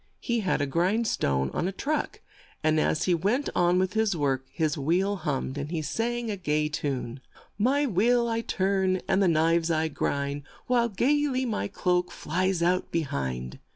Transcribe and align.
He 0.19 0.39
had 0.39 0.61
a 0.61 0.65
grind 0.65 1.05
stone 1.05 1.51
on 1.51 1.67
a 1.67 1.71
truck, 1.71 2.21
and 2.63 2.79
as 2.79 3.03
he 3.03 3.13
went 3.13 3.49
on 3.53 3.77
with 3.77 3.93
his 3.93 4.15
work; 4.15 4.47
his 4.51 4.75
wheel 4.75 5.17
hummed, 5.17 5.59
and 5.59 5.69
he 5.69 5.83
sang 5.83 6.31
a 6.31 6.35
gay 6.37 6.69
tune:" 6.69 7.19
My 7.69 7.85
wheel 7.85 8.27
I 8.27 8.41
turn, 8.41 9.01
and 9.07 9.21
the 9.21 9.27
knives 9.27 9.69
I 9.69 9.89
grind, 9.89 10.41
While 10.65 10.89
gay 10.89 11.27
ly 11.27 11.45
my 11.45 11.67
cloak 11.67 12.09
flies 12.11 12.63
out 12.63 12.89
be 12.91 13.01
hind." 13.01 13.59